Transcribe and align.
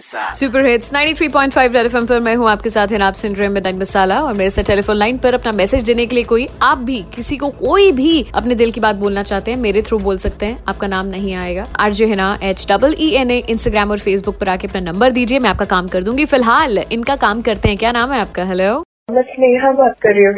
साथ 0.00 0.34
super 0.34 0.66
hits 0.66 0.92
93.5 0.92 1.74
red 1.74 1.86
FM 1.86 2.06
पर 2.06 2.20
मैं 2.20 2.36
हूँ 2.36 2.48
आपके 2.50 2.70
साथ, 2.70 2.88
हैं 2.88 3.00
आप 3.00 3.14
सुन 3.14 3.34
रहे 3.34 3.48
हैं 3.48 3.72
मसाला 3.72 4.20
और 4.20 4.34
मेरे 4.34 4.50
साथ 4.50 4.62
टेलीफोन 4.62 4.96
लाइन 4.96 5.18
पर 5.18 5.34
अपना 5.34 5.52
मैसेज 5.52 5.82
देने 5.82 6.06
के 6.06 6.14
लिए 6.14 6.24
कोई, 6.24 6.48
आप 6.62 6.78
भी, 6.78 7.04
किसी 7.14 7.36
को 7.36 7.48
कोई 7.48 7.92
भी 7.92 8.26
अपने 8.34 8.54
दिल 8.54 8.70
की 8.70 8.80
बात 8.80 8.96
बोलना 8.96 9.22
चाहते 9.22 9.50
हैं, 9.50 9.58
मेरे 9.58 9.82
थ्रू 9.82 9.98
बोल 9.98 10.18
सकते 10.18 10.46
हैं। 10.46 10.64
आपका 10.68 10.86
नाम 10.86 11.06
नहीं 11.06 11.34
आएगा। 11.34 11.66
RJ 11.78 12.06
Hina 12.06 12.38
H 12.42 12.66
double 12.70 12.96
E 12.98 13.10
N 13.10 13.30
A 13.30 13.38
Instagram 13.38 13.90
और 13.90 13.98
फेसबुक 13.98 14.38
पर 14.38 14.48
आके 14.48 14.66
अपना 14.66 14.80
नंबर 14.92 15.10
दीजिए, 15.10 15.38
मैं 15.38 15.50
आपका 15.50 15.64
काम 15.64 15.88
कर 15.88 16.02
दूँगी। 16.02 16.24
फ़िलहाल 16.24 16.78
इनका 16.78 17.16
काम 17.16 17.42
करते 17.42 17.68
हैं। 17.68 17.78
क्या 17.78 17.92
नाम 17.92 18.12
है 18.12 18.20
आपका? 18.20 18.44
हेलो 18.44 18.84
मैं 19.10 19.22
स्नेहा 19.22 19.72
बात 19.72 19.94
कर 20.02 20.14
रही 20.14 20.24
हूँ 20.24 20.34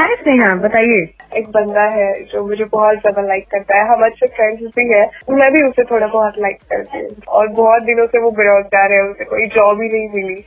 हाय 0.00 0.14
स्नेहा 0.14 0.54
बताइए। 0.54 1.02
एक 1.38 1.48
बंदा 1.48 1.82
है 1.82 2.06
जो 2.24 2.46
मुझे 2.46 2.64
बहुत 2.64 2.96
ज़्यादा 2.96 3.22
लाइक 3.22 3.44
करता 3.50 3.76
है। 3.76 3.88
हम 3.88 4.04
अच्छे 4.04 4.26
फ्रेंड्स 4.26 4.62
भी 4.62 4.86
है। 4.94 5.02
मैं 5.30 5.50
भी 5.52 5.62
उसे 5.62 5.84
थोड़ा 5.84 6.06
बहुत 6.06 6.34
लाइक 6.38 6.56
करती 6.70 6.98
हूँ। 6.98 7.08
और 7.28 7.48
बहुत 7.48 7.82
दिनों 7.82 8.06
से 8.06 8.22
वो 8.22 8.30
बेरोजगार 8.30 8.92
है। 8.92 9.02
उसे 9.02 9.24
कोई 9.24 9.46
जॉब 9.46 9.82
ही 9.82 9.88
नहीं 9.88 10.08
मिली। 10.08 10.44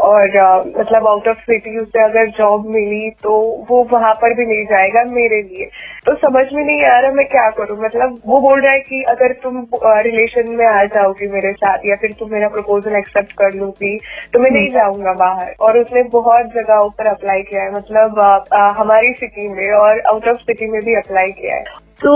और 0.00 0.36
मतलब 0.78 1.06
आउट 1.08 1.28
ऑफ़ 1.28 1.38
सिटी 1.40 1.78
उसे 1.78 2.02
अगर 2.04 2.26
जॉब 2.38 2.66
मिली 2.68 3.10
तो 3.22 3.32
वो 3.70 3.82
वहाँ 3.92 4.12
पर 4.14 4.34
भी 4.34 4.46
नहीं 4.46 4.64
जाएगा 4.64 5.04
मेरे 5.10 5.40
लिए। 5.42 5.64
तो 6.06 6.14
समझ 6.16 6.44
में 6.52 6.62
नहीं 6.64 6.84
आ 6.84 6.98
रहा 6.98 7.12
मैं 7.12 7.26
क्या 7.26 7.48
करूँ? 7.50 7.78
मतलब 7.80 8.20
वो 8.26 8.40
बोल 8.40 8.60
रहा 8.62 8.72
है 8.72 8.80
कि 8.80 9.02
अगर 9.08 9.32
तुम 9.42 9.58
रिलेशन 10.06 10.48
में 10.50 10.66
आ 10.66 10.84
जाओगी 10.94 11.28
मेरे 11.28 11.52
साथ 11.52 11.86
या 11.86 11.96
फिर 11.96 12.12
तुम 12.18 12.30
मेरा 12.32 12.48
प्रपोजल 12.48 12.96
एक्सेप्ट 12.96 13.32
कर 13.32 13.54
लूँगी 13.54 13.96
तो 14.32 14.38
मैं 14.38 14.50
नहीं 14.50 14.70
जाऊँगा 14.70 15.12
बाहर। 15.14 15.54
और 15.60 15.78
उसने 15.78 16.02
बहुत 16.12 16.46
जगहों 16.54 16.88
पर 16.90 17.06
अप्लाई 17.06 17.42
किया 17.42 17.62
है। 17.62 17.72
मतलब 17.74 18.18
अ, 18.52 18.58
हमारी 18.78 19.12
सिटी 19.12 19.48
में 19.48 19.70
और 19.72 20.00
आउट 20.12 20.28
ऑफ़ 20.28 20.38
सिटी 20.38 20.66
में 20.66 20.80
भी 20.82 20.94
अप्लाई 20.94 21.28
किया 21.32 21.56
है। 21.56 21.64
तो 22.00 22.14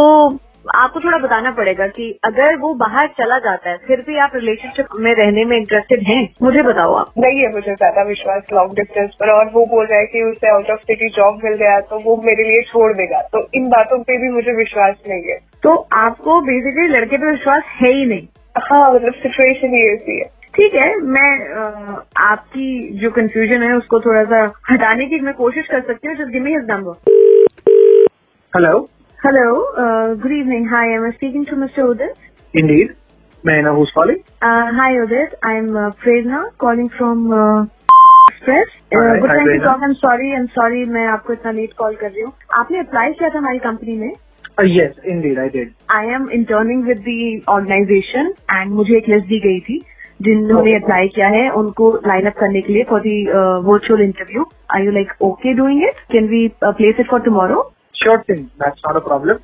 आपको 0.65 1.01
थोड़ा 1.01 1.19
बताना 1.19 1.51
पड़ेगा 1.51 1.87
कि 1.87 2.21
अगर 2.25 2.57
वो 2.57 2.75
बाहर 2.75 3.07
चला 3.07 3.39
जाता 3.39 3.71
है 3.71 3.77
फिर 3.77 4.01
भी 4.01 4.19
आप 4.19 4.33
रिलेशनशिप 4.35 4.87
में 5.01 5.15
रहने 5.15 5.45
में 5.45 5.57
इंटरेस्टेड 5.57 6.03
हैं? 6.03 6.35
मुझे 6.43 6.63
बताओ 6.63 6.95
आप। 6.95 7.13
नहीं 7.19 7.41
है 7.41 7.53
मुझे 7.53 7.75
ज़्यादा 7.75 8.03
विश्वास 8.03 8.43
लॉन्ग 8.53 8.73
डिस्टेंस 8.73 9.11
पर 9.21 9.31
और 9.31 9.51
वो 9.55 9.67
बोल 9.67 9.87
रहा 9.87 9.99
है 9.99 10.07
कि 10.07 10.23
उसे 10.23 10.49
आउट 10.51 10.71
ऑफ़ 10.71 10.81
सिटी 10.81 11.09
जॉब 11.09 11.41
मिल 11.45 11.55
गया 11.55 11.81
तो 11.81 11.99
वो 11.99 12.23
मेरे 12.27 12.45
लिए 12.45 12.63
छोड़ 12.63 12.93
देगा। 12.93 13.19
तो 13.19 13.49
इन 13.55 13.69
बातों 13.69 14.03
पे 14.03 14.19
भी 14.19 14.29
मुझे 14.29 14.53
विश्वास 14.53 14.95
नहीं 15.09 15.23
है। 15.23 15.39
तो 15.63 15.89
आपको 15.93 16.41
बेसिकली 16.41 16.89
लड़के 16.89 17.17
पे 17.17 17.31
विश्वास 17.31 17.63
है 17.67 17.93
ही 17.93 18.07
नहीं। 18.07 18.27
हाँ 18.59 18.95
मतलब 18.95 19.13
सिचुएशन 19.13 19.75
ही 19.75 19.95
ऐसी 19.95 20.19
है। 20.19 20.25
ठीक 20.55 20.75
है 20.75 21.01
मैं 21.01 21.31
आपकी 22.25 22.99
जो 22.99 23.11
कंफ्यूजन 23.11 23.63
है 23.63 23.73
उसको 23.73 24.01
थोड़ा 24.01 24.25
सा 24.25 24.61
हटाने 24.71 25.07
की 25.07 25.19
मैं 25.19 25.35
कोशिश 25.35 25.67
कर 25.67 25.81
सकती 25.81 26.09
हूँ 26.09 26.17
just 26.17 26.29
give 26.29 26.43
me 26.43 26.51
his 26.51 26.71
number 26.71 26.93
Hello, 29.25 29.65
hello 29.79 30.15
good 30.15 30.33
evening 30.33 30.67
hi 30.67 30.89
I 30.89 30.95
am 30.95 31.11
speaking 31.11 31.47
to 31.47 31.57
mister 31.57 31.83
Udit 31.83 32.15
indeed. 32.61 32.91
May 33.45 33.55
I 33.59 33.63
know 33.67 33.75
who's 33.77 33.93
calling? 33.99 34.19
Hi 34.45 34.99
Udit 34.99 35.37
I 35.47 35.57
am 35.57 35.91
Prerna 36.03 36.51
calling 36.59 36.89
from 36.89 37.33
Express 38.31 38.67
good 38.95 39.29
time 39.29 39.47
to 39.47 39.65
talk 39.65 39.83
I 39.83 39.89
am 39.89 39.93
sorry 39.93 40.31
I 40.31 40.39
am 40.41 40.47
sorry 40.47 40.85
मैं 40.85 41.07
आपको 41.07 41.33
इतना 41.33 41.53
late 41.53 41.73
call 41.73 41.95
कर 41.95 42.11
रही 42.11 42.23
हूँ. 42.23 42.33
आपने 42.59 42.79
apply 42.79 43.13
किया 43.13 43.29
था 43.29 43.39
हमारी 43.39 43.59
कंपनी 43.59 43.97
में? 43.97 44.13
Uh, 44.63 44.67
yes, 44.67 44.93
indeed, 45.13 45.39
I 45.39 45.67
I 45.91 46.07
am 46.07 46.29
interning 46.31 46.85
with 46.85 46.99
the 46.99 47.43
organisation 47.49 48.33
and 48.51 48.73
मुझे 48.73 48.97
एक 48.97 49.09
लिस्ट 49.09 49.27
दी 49.27 49.41
गई 49.41 49.61
थी 49.61 49.85
जिन्होंने 50.23 50.75
अप्लाई 50.75 51.09
किया 51.09 51.29
है 51.29 51.51
उनको 51.51 51.93
लाइन 52.07 52.27
अप 52.27 52.35
करने 52.41 52.61
के 52.61 52.73
लिए 52.73 52.85
for 52.85 53.01
the 53.01 53.25
virtual 53.71 54.03
interview 54.03 54.47
are 54.75 54.85
you 54.85 54.91
like 54.91 55.13
okay 55.23 55.55
doing 55.55 55.83
it 55.85 55.95
can 56.13 56.29
we 56.29 56.49
place 56.65 57.01
it 57.01 57.11
for 57.11 57.21
tomorrow 57.21 57.74
Sure 58.05 58.23
thing. 58.23 58.51
That's 58.59 58.83
not 58.87 58.97
a 58.97 59.03
problem. 59.03 59.39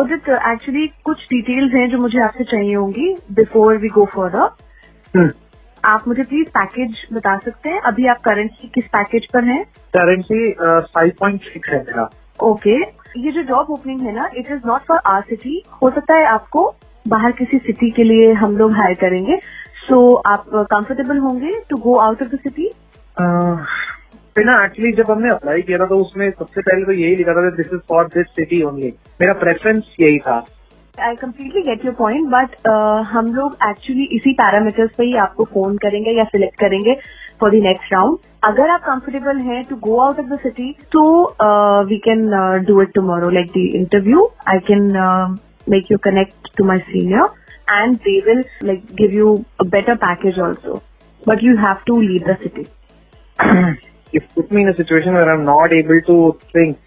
Udit 0.00 0.28
actually 0.48 0.86
कुछ 1.04 1.24
डिटेल्स 1.30 1.74
हैं 1.74 1.88
जो 1.90 1.98
मुझे 1.98 2.18
आपसे 2.24 2.44
चाहिए 2.44 2.74
होंगी 2.74 3.14
before 3.32 3.76
we 3.78 3.88
go 3.94 4.04
further 4.14 4.50
Hmm. 5.14 5.30
आप 5.84 6.06
मुझे 6.08 6.22
प्लीज़ 6.22 6.48
पैकेज 6.50 7.06
बता 7.12 7.36
सकते 7.38 7.70
हैं 7.70 7.80
अभी 7.88 8.06
आप 8.08 8.20
करेंटली 8.24 8.68
किस 8.74 8.84
पैकेज 8.92 9.26
पर 9.34 9.44
हैं 9.44 9.64
Currently, 9.96 10.44
uh, 10.66 10.80
5.6 10.96 11.68
है 11.68 11.78
मेरा. 11.80 12.08
ओके 12.42 12.78
ये 13.16 13.30
जो 13.30 13.42
जॉब 13.42 13.70
ओपनिंग 13.70 14.00
है 14.00 14.14
ना 14.14 14.28
it 14.36 14.50
is 14.50 14.66
not 14.66 14.86
for 14.88 14.98
our 15.06 15.20
city 15.28 15.62
हो 15.82 15.90
सकता 15.90 16.14
है 16.14 16.26
आपको 16.28 16.64
बाहर 17.06 17.32
किसी 17.32 17.58
सिटी 17.58 17.90
के 17.90 18.04
लिए 18.04 18.32
हम 18.42 18.56
लोग 18.56 18.74
हायर 18.76 18.94
करेंगे 19.00 19.36
सो 19.88 19.98
आप 20.26 20.44
कंफर्टेबल 20.72 21.18
होंगे 21.18 21.52
to 21.70 21.76
go 21.78 21.96
out 21.98 22.22
of 22.22 22.28
the 22.28 22.38
city 22.38 22.70
फिर 24.36 24.44
ना 24.44 24.54
एक्चुअली 24.64 24.92
जब 24.92 25.10
हमने 25.10 25.30
अप्लाई 25.30 25.62
किया 25.62 25.78
था 25.78 25.84
तो 25.86 25.96
उसमें 26.04 26.30
सबसे 26.30 26.60
पहले 26.60 26.84
तो 26.84 26.92
यही 26.92 27.16
लिखा 27.16 27.32
था 27.34 27.50
this 27.56 27.66
is 27.66 27.80
for 27.88 28.06
this 28.14 28.26
city 28.36 28.62
only 28.62 28.92
मेरा 29.20 29.32
प्रेफरेंस 29.42 29.94
यही 30.00 30.18
था। 30.18 30.44
I 30.98 31.14
completely 31.16 31.60
get 31.62 31.84
your 31.84 31.94
point 31.94 32.28
but 32.30 32.56
हम 33.08 33.26
लोग 33.34 33.56
एक्चुअली 33.68 34.04
इसी 34.16 34.32
पैरामीटर्स 34.40 34.90
पे 34.98 35.04
ही 35.04 35.14
आपको 35.26 35.44
फ़ोन 35.52 35.76
करेंगे 35.84 36.16
या 36.18 36.24
सिलेक्ट 36.24 36.58
करेंगे 36.60 36.94
फॉर 37.40 37.50
द 37.50 37.62
नेक्स्ट 37.62 37.92
राउंड 37.92 38.18
अगर 38.44 38.70
आप 38.70 38.82
कंफर्टेबल 38.82 39.38
हैं 39.46 39.62
to 39.70 39.76
go 39.86 39.96
out 40.00 40.18
of 40.20 40.26
the 40.26 40.38
city 40.42 40.70
तो 40.92 41.04
we 41.88 41.98
can 42.04 42.28
do 42.66 42.80
it 42.82 42.92
tomorrow 42.94 43.30
like 43.30 43.50
the 43.56 43.64
interview 43.74 44.28
I 44.48 44.58
can 44.68 44.90
make 45.70 45.90
you 45.92 45.98
connect 46.04 46.54
to 46.56 46.64
my 46.64 46.78
senior 46.90 47.80
and 47.80 47.96
they 48.04 48.18
will 48.26 48.44
like 48.64 48.84
give 49.00 49.18
you 49.18 49.34
a 49.60 49.64
better 49.70 49.94
package 50.06 50.40
also 50.40 50.80
but 51.28 51.44
you 51.44 51.56
have 51.56 51.82
to 51.86 52.00
leave 52.00 52.32
the 52.32 52.36
city 52.42 52.66
You 54.14 54.20
put 54.34 54.50
me 54.52 54.62
in 54.62 54.68
a 54.68 54.76
situation 54.76 55.12
where 55.12 55.28
I'm 55.28 55.44
not 55.44 55.72
able 55.72 56.00
to 56.08 56.16
think. 56.52 56.78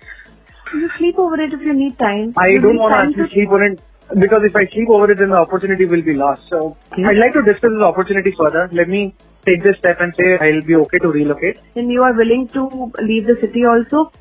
You 0.73 0.89
sleep 0.97 1.19
over 1.19 1.35
it 1.45 1.51
if 1.51 1.61
you 1.61 1.73
need 1.73 1.97
time. 1.99 2.33
I 2.37 2.47
You 2.47 2.61
don't 2.61 2.77
want 2.79 2.93
to 2.93 2.99
actually 3.03 3.29
sleep 3.35 3.49
on 3.49 3.63
it 3.67 3.81
because 4.21 4.43
if 4.49 4.55
I 4.55 4.63
sleep 4.71 4.89
over 4.89 5.11
it, 5.11 5.17
then 5.19 5.31
the 5.35 5.35
opportunity 5.35 5.85
will 5.85 6.01
be 6.01 6.13
lost. 6.13 6.43
So 6.49 6.77
I'd 6.93 7.19
like 7.19 7.33
to 7.33 7.43
discuss 7.43 7.71
this 7.75 7.83
opportunity 7.83 8.31
further. 8.39 8.69
Let 8.71 8.87
me 8.87 9.13
take 9.45 9.61
this 9.63 9.75
step 9.79 9.99
and 9.99 10.15
say 10.15 10.37
I'll 10.39 10.63
be 10.69 10.75
okay 10.85 10.99
to 10.99 11.09
relocate. 11.09 11.59
then 11.75 11.89
you 11.89 12.01
are 12.03 12.13
willing 12.13 12.47
to 12.53 12.63
leave 13.09 13.27
the 13.27 13.35
city 13.41 13.65
also. 13.73 14.11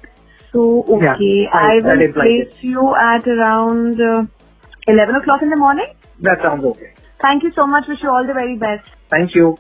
So, 0.51 0.67
Yeah, 1.03 1.15
okay, 1.15 1.47
I- 1.53 1.63
I, 1.63 1.81
will 1.87 2.03
it. 2.09 2.15
place 2.15 2.59
you 2.73 2.83
at 3.05 3.27
around 3.37 4.01
uh, 4.01 4.27
11 4.89 5.15
o'clock 5.23 5.43
in 5.43 5.51
the 5.51 5.57
morning. 5.63 5.95
That 6.21 6.43
sounds 6.43 6.65
okay. 6.73 6.93
Thank 7.21 7.43
you 7.45 7.53
so 7.55 7.67
much. 7.67 7.87
Wish 7.89 8.03
you 8.03 8.11
all 8.11 8.27
the 8.27 8.39
very 8.41 8.57
best. 8.57 8.91
Thank 9.11 9.35
you. 9.35 9.59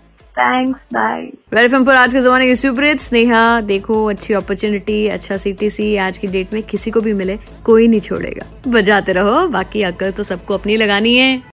पर 1.84 1.96
आज 1.96 2.14
के 2.14 2.20
जमाने 2.20 2.46
की 2.46 2.54
स्नेहा 3.00 3.60
देखो 3.62 4.04
अच्छी 4.06 4.34
opportunity 4.34 5.06
अच्छा 5.08 5.36
CTC 5.36 5.94
आज 5.96 6.18
की 6.18 6.26
डेट 6.26 6.52
में 6.52 6.62
किसी 6.62 6.90
को 6.90 7.00
भी 7.00 7.12
मिले 7.12 7.38
कोई 7.64 7.88
नहीं 7.88 8.00
छोड़ेगा 8.00 8.70
बजाते 8.70 9.12
रहो 9.12 9.46
बाकी 9.48 9.82
अक्ल 9.82 10.10
तो 10.10 10.22
सबको 10.22 10.54
अपनी 10.54 10.76
लगानी 10.76 11.16
है 11.16 11.54